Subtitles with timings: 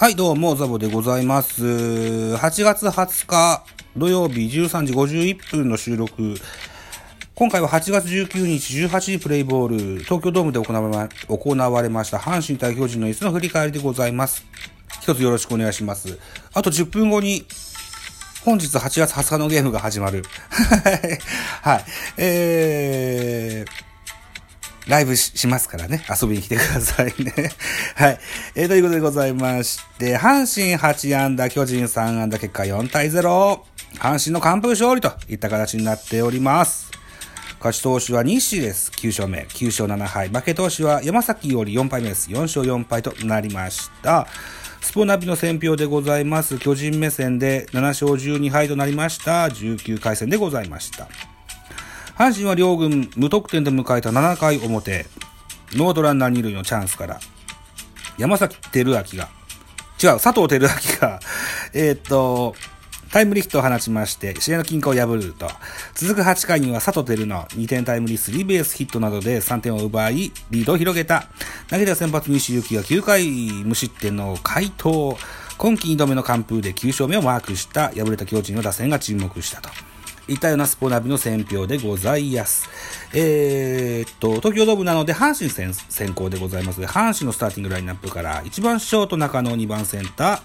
[0.00, 1.64] はい、どうも、ザボでございます。
[1.64, 3.64] 8月20日
[3.96, 6.36] 土曜日13時51分の収録。
[7.34, 14.46] 今回は8月19日18時プレイボール、東京ドームで行われま行われました阪神対巨人の椅子の振り返りでございます。
[15.02, 16.20] 一つよろしくお願いします。
[16.54, 17.44] あと10分後に、
[18.44, 20.22] 本日8月20日のゲームが始まる。
[21.60, 21.84] はい。
[22.18, 23.87] えー、
[24.88, 26.02] ライブしますからね。
[26.08, 27.32] 遊びに来てくださいね。
[27.94, 28.18] はい。
[28.54, 33.60] えー、ということでございまして、阪神8安打、巨人3安打、結果4対0。
[33.96, 36.90] 阪神の完封勝利といった形になっております。
[37.58, 38.90] 勝ち投手は西です。
[38.96, 39.46] 9勝目。
[39.50, 40.28] 9勝7敗。
[40.28, 42.30] 負け投手は山崎より4敗目です。
[42.30, 44.26] 4勝4敗となりました。
[44.80, 46.58] スポナビの選評でございます。
[46.58, 49.46] 巨人目線で7勝12敗となりました。
[49.48, 51.08] 19回戦でございました。
[52.18, 55.06] 阪神は両軍無得点で迎えた7回表、
[55.74, 57.20] ノードランナー2塁のチャンスから、
[58.18, 59.02] 山崎照明が、
[60.02, 61.20] 違う、佐藤輝明が、
[61.72, 62.56] え、っと、
[63.12, 65.48] タイムリーヒットを放ちまして、試合の均衡を破ると、
[65.94, 71.28] 続く8回には佐藤輝の2点タイムリースリーベースヒットなどで3点を奪い、リードを広げた。
[71.70, 73.28] 投げた先発西行が9回
[73.64, 75.16] 無失点の回答。
[75.56, 79.70] 今季2度目の完封で9勝目をマークした、敗れた巨人の打線が注目したと。
[80.28, 82.68] いたようなスポナビの選評でございます。
[83.14, 90.40] えー、っと、東京ドームなので阪神先先行でございます、阪神のスターティングラインナップから、1番ショート中野、2番センター、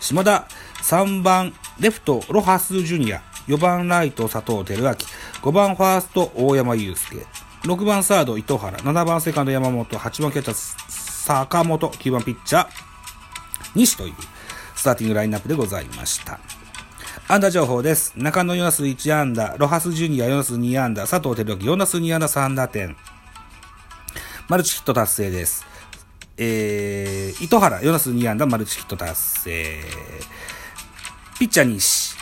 [0.00, 0.48] 島田、
[0.82, 4.96] 3番レフト、ロハスジュニア、4番ライト、佐藤輝明、
[5.42, 7.26] 5番ファースト、大山祐介、
[7.64, 12.68] 6番サード、糸原、7番セカンド、山本、8番キャッチャー、坂本、9番ピッチャー、
[13.74, 14.14] 西という
[14.74, 16.40] スターティングラインナップでございました。
[17.26, 18.12] 安打情報です。
[18.16, 22.96] 中野4打数1安打、ロハスジュニア4打数2安打、佐藤輝明4打数2安打3打点。
[24.48, 25.66] マルチヒット達成です。
[26.36, 29.80] えー、糸原4打数2安打、マルチヒット達成。
[31.38, 32.16] ピッチャー西、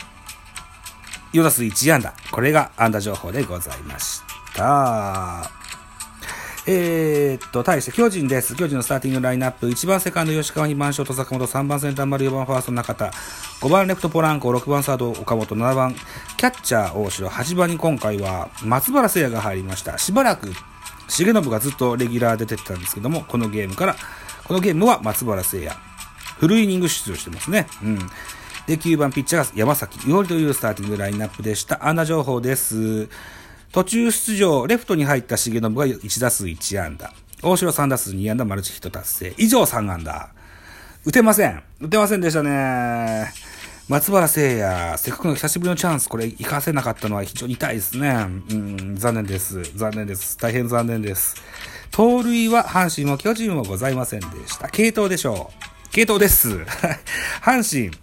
[1.33, 2.13] 4打数1安打。
[2.31, 4.21] これが安打情報でございまし
[4.55, 5.66] た。
[6.69, 8.53] えー、っと、対して巨人です。
[8.53, 9.69] 巨人のスターティングラインナップ。
[9.69, 13.05] 1番セカンド吉川、2番ショート坂本、3番センター丸、4番ファースト中田、
[13.61, 15.95] 5番レフトポランコ、6番サード岡本、7番
[16.35, 19.97] キャッチャー大城、8番に今回は松原聖也が入りました。
[19.97, 20.49] しばらく
[21.07, 23.95] 重信がずっとレギュラー出てたんですけども、このゲームから、
[24.43, 25.73] このゲームは松原聖也。
[26.37, 27.67] フルイニング出場してますね。
[27.81, 27.97] うん。
[28.67, 31.87] で、9番ピッチャーが山崎伊織というスターティングラインナップでした。
[31.87, 33.07] 安打情報です。
[33.71, 37.13] 途中出場、レフトに入った重信が1打数1安打。
[37.41, 39.33] 大城3打数2安打、マルチヒット達成。
[39.37, 40.29] 以上3安打。
[41.05, 41.63] 打てません。
[41.79, 43.31] 打てませんでしたね。
[43.87, 48.09] 松原聖也、せっかくの久しぶりのチャンス、これ、活かせなかったのは非常に痛いですね。
[48.49, 49.63] うん、残念です。
[49.77, 50.37] 残念です。
[50.37, 51.35] 大変残念です。
[51.91, 54.67] 盗塁は阪神も巨人もございませんでした。
[54.67, 55.51] 系統でしょ
[55.87, 55.89] う。
[55.91, 56.49] 系統です。
[57.41, 57.97] 阪神、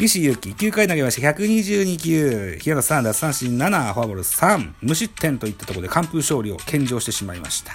[0.00, 7.72] 西勇輝、9回投げまして122球、平野3打三振7、フォアボール3、無失点といったところで完封勝利を献上してしまいました。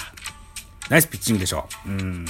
[0.89, 1.89] ナイスピッチングでしょう。
[1.89, 2.25] うん。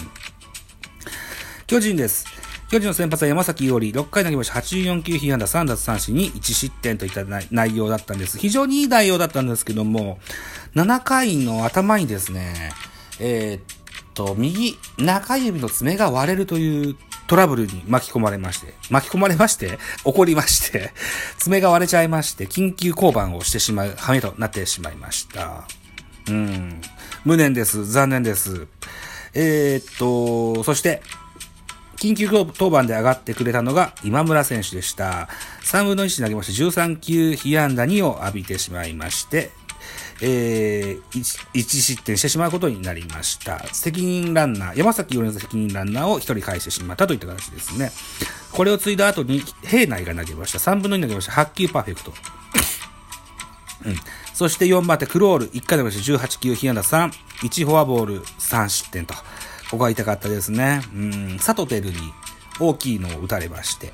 [1.65, 2.25] 巨人です。
[2.69, 8.37] 巨人の先発は山崎伊織、6回投げました84球、被安打3奪三振に1失点といった内容だったんです。
[8.37, 10.19] 非常にいい内容だったんですけども、
[10.75, 12.73] 7回の頭にですね、
[13.21, 13.61] えー、っ
[14.13, 16.97] と、右中指の爪が割れるという
[17.27, 20.93] トラブルに巻き込まれまして、巻き込まれまして、 怒りまして、
[21.37, 25.67] 爪が割れちゃいまして、緊急降板をしてしまう羽目となってしまいました。
[26.27, 26.81] うん。
[27.23, 27.85] 無念です。
[27.85, 28.67] 残念です。
[29.33, 31.01] えー、っと、そして、
[31.97, 35.29] 緊急登板で上がってくれたのが今村選手でした。
[35.63, 39.51] 3分の1投げまして13球被安打2を浴びてしまいまして、
[40.21, 43.59] えー、1, 1失点してしまうことになりました。
[43.73, 47.91] 責任ランナー、山崎よりの責任ランナーを1人返してしまったといった形ですね。
[48.51, 50.59] これを継いだ後に平内が投げました。
[50.59, 51.33] 3分の2投げました。
[51.33, 52.13] 8球パーフェクト。
[53.85, 53.95] うん。
[54.33, 56.25] そして4番手クロール、1回投げました。
[56.25, 57.11] 18球被安打3、
[57.43, 59.13] 1フォアボール3失点と。
[59.13, 59.21] こ
[59.71, 60.81] こが痛かったですね。
[60.93, 62.13] うん、佐藤輝に
[62.59, 63.91] 大きいのを打たれまして、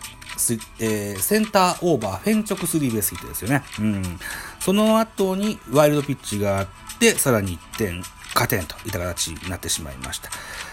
[0.79, 3.63] えー、センターオーバー、フェンチョクスリーベースヒットですよね。
[3.79, 4.19] うん。
[4.59, 6.67] その後にワイルドピッチがあっ
[6.99, 8.03] て、さらに1点、
[8.33, 10.29] 加点といった形になってしまいました。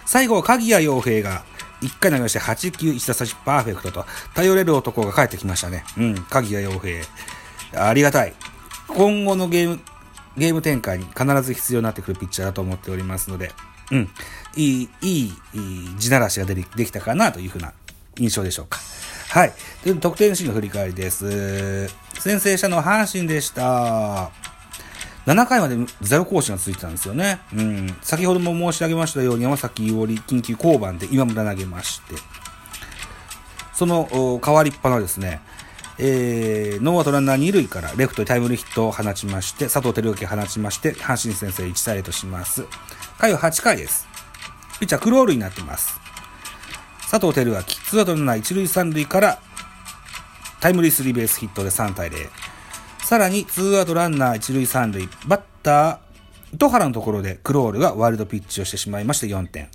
[0.06, 1.44] 最後鍵谷洋平が
[1.82, 5.84] 1回投げまして8球1打差しパーフェクトと、頼れる男が帰ってきましたね。
[5.96, 7.04] うん、鍵谷洋平。
[7.86, 8.34] ありがたい。
[8.88, 9.80] 今後のゲーム、
[10.36, 13.52] ゲーム展開に必ず必要になってくるピッチャーだと思っておりますので、
[13.90, 14.08] うん。
[14.56, 17.72] いい、いい、いい地ならしがでできたかなというふうな
[18.18, 18.80] 印象でしょうか。
[19.38, 19.52] はい。
[19.84, 21.86] という得点シーンの振り返りです。
[22.18, 24.32] 先制したのは阪神でした。
[25.26, 27.38] 7回までゼロ更新が続いてたんですよね。
[27.54, 27.96] うん。
[28.02, 32.16] 先ほども申し上げましたように山崎伊織緊急降板で今村投げまして。
[33.74, 35.40] その代わりっぱなですね、
[35.98, 42.64] えー、ノーアウトランナー2塁からレフトにタイムリーヒットを放ちまして、佐藤輝明放ちまして、阪神先制1対0とします。
[43.18, 44.08] 回は8回です。
[44.80, 46.07] ピッチャークロールになってます。
[47.10, 49.38] 佐藤輝明、ツーアウトランナー1塁3塁から
[50.60, 52.28] タイムリースリーベースヒットで3対0。
[53.02, 59.68] さらに、ツーアウトランナー1塁3塁、バッター、糸原のところでクロールがワイルドピッチをしてしまいまして4点。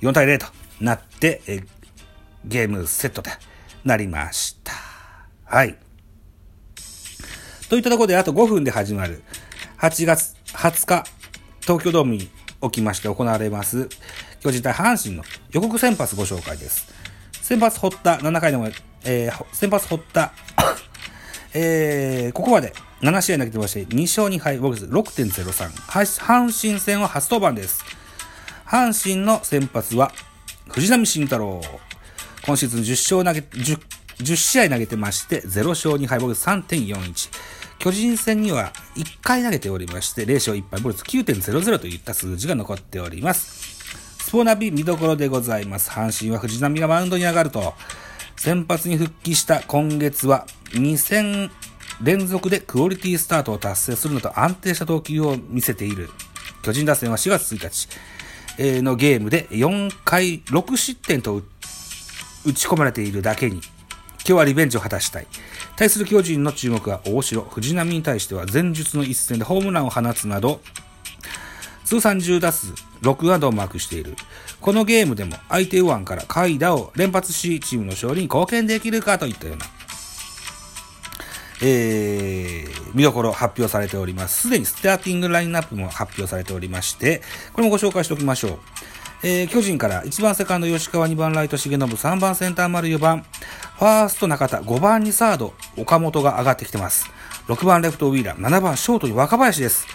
[0.00, 0.46] 4対0と
[0.80, 1.60] なって、え
[2.44, 3.30] ゲームセットと
[3.84, 4.72] なりました。
[5.44, 5.78] はい。
[7.68, 9.22] といったところであと5分で始まる
[9.78, 11.04] 8月20日
[11.60, 12.28] 東京ドームに
[12.60, 13.88] おきまして行われます
[14.40, 15.22] 巨人対阪神の
[15.52, 16.92] 予告先発ご紹介です。
[17.42, 18.68] 先発堀田7回の、
[19.04, 20.32] えー、先発堀田
[21.52, 22.72] えー、ここまで
[23.02, 25.70] 7試合投げてまして2勝2敗、ボックス6.03。
[25.88, 27.84] 阪神戦は初登板です。
[28.66, 30.12] 阪神の先発は
[30.68, 31.60] 藤浪晋太郎。
[32.46, 33.80] 今シーズン10勝投げ、10
[34.20, 37.30] 10試合投げてまして、0勝2敗、ボルツ3.41。
[37.78, 43.79] 巨人戦には1回投げておりまして、0勝1敗、ボルツ9.00といった数字が残っております。
[44.30, 45.90] スポナビ見どころでございます。
[45.90, 47.74] 阪神は藤波がマウンドに上がると、
[48.36, 51.50] 先発に復帰した今月は2戦
[52.00, 56.10] 連続でクオリティスタートを達成するのと安定した投球を見せている。
[56.62, 63.62] 巨人打線は4月1日のゲームで4回6失点と打ち込まれているだけに、今
[64.26, 65.26] 日はリベンジを果たしたい。
[65.74, 70.60] 対する巨人の注目は大城、藤波に対しては前述の一戦でホームランを放つなど、
[71.90, 72.72] 通算10打数
[73.02, 74.14] 6安打をマークしている。
[74.60, 79.66] このゲームでも相手右腕から快打を連発し、チームの勝利に貢献できるかといったような、
[81.62, 84.42] えー、見どころ発表されております。
[84.42, 87.22] すでにスターティングラインナップも発表されておりまして、
[87.54, 88.58] これもご紹介しておきましょう。
[89.24, 93.26] えー、巨人から1番セカンド吉川、2番ライト重信、3番センター丸4番、
[93.80, 97.10] ファースト中田、5番にサード岡本が上がってきてます。
[97.48, 99.88] 6番レフトウィーラー、7番ショートに若林です。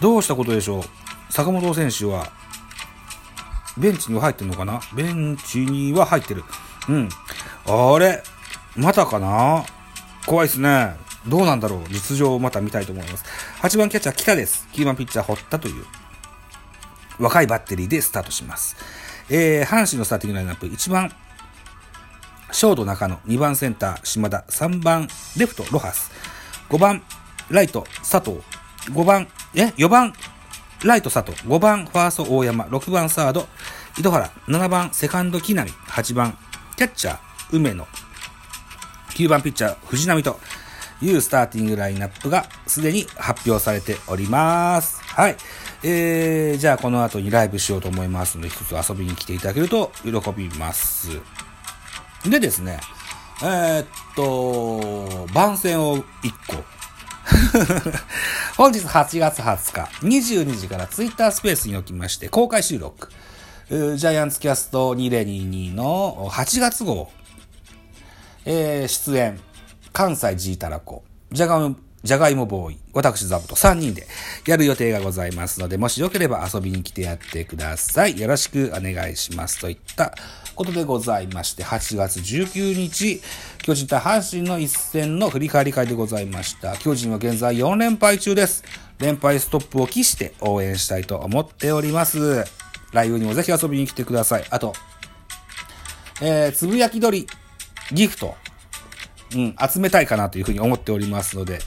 [0.00, 1.07] どうしたことでしょう？
[1.30, 2.30] 坂本選手は、
[3.76, 4.80] ベンチには入ってるのかな？
[4.94, 6.44] ベンチには入ってる。
[6.88, 7.08] うん。
[7.66, 8.22] あれ
[8.76, 9.64] またかな？
[10.26, 10.96] 怖いっすね。
[11.26, 11.84] どうなんだろう？
[11.88, 13.24] 実情をまた見たいと思います。
[13.62, 14.66] 8番キャッチャー北です。
[14.72, 15.84] 9番ピッチャー堀田という
[17.18, 18.76] 若いバッテリーでスタートします。
[19.30, 21.12] えー、阪神のスターティングラインナップ、1番、
[22.50, 26.10] ショート中野、2番センター、島田、3番、レフト、ロハス、
[26.70, 27.02] 5番、
[27.50, 28.40] ライト、佐藤、
[28.90, 30.14] 5番、え ?4 番、
[30.84, 33.48] ライト、佐藤、5番、ファースト、大山、6番、サード、
[33.98, 36.38] 糸原、7番、セカンド、木浪、8番、
[36.76, 37.18] キャッチャー、
[37.50, 37.86] 梅野、
[39.10, 40.38] 9番ピッチャー、藤波と
[41.02, 45.02] いうスターティングラインナップがすでに発表されております。
[45.02, 45.36] はい。
[45.82, 51.20] えー、じゃあこの後にライブしようと思いますので、一つ遊びに来ていただけると喜びます。
[52.28, 52.78] でですね、
[53.42, 56.02] えー、っと、番宣を1
[56.46, 56.77] 個。
[58.56, 63.10] 本日8月20日、22時からツイッタースペースにおきまして、公開収録。
[63.68, 67.10] ジャイアンツキャスト2022の8月号、
[68.46, 69.38] えー、出演、
[69.92, 74.06] 関西ジータラコ、ジャガムじゃがいもボーイ、私ザボと3人で
[74.46, 78.20] やる予定がございますので、もしよければ遊びに来てやってください。
[78.20, 79.60] よろしくお願いします。
[79.60, 80.14] といった
[80.54, 83.20] ことでございまして、8月19日、
[83.62, 86.76] 巨人対阪神の一戦の振り返り会でございました。
[86.76, 88.62] 巨人は現在4連敗中です。
[89.00, 92.44] 連敗ストップを期して応援したいと思っております。
[92.92, 94.44] ライブにもぜひ遊びに来てください。
[94.50, 94.72] あと、
[96.20, 97.26] えー、つぶやき鳥
[97.92, 98.36] ギフト、
[99.34, 101.58] うん、集めたいかなというふうに思っておりますので、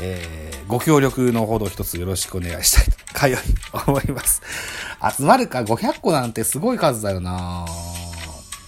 [0.00, 3.40] えー、ご協力のほど一つよろしくお願いしたいと、かよい
[3.86, 4.42] 思います。
[5.16, 7.66] 集まるか500個なんてすごい数だよな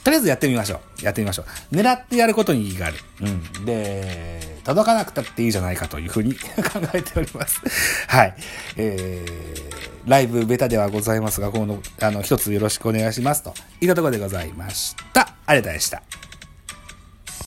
[0.09, 1.05] とりあえずやってみましょう。
[1.05, 1.75] やってみましょう。
[1.75, 2.97] 狙ってやることに意義がある。
[3.21, 3.65] うん。
[3.67, 7.61] で、届かなくたっていいじゃないかというふうに 考えております。
[8.09, 8.35] はい。
[8.77, 13.53] えー、ライブベタではございますが、この、あの、一つよろしくお願いしますと。
[13.83, 15.21] いったところでございました。
[15.21, 16.28] ありがとうございました。